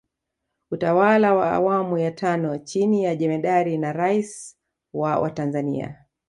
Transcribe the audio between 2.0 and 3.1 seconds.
tano chini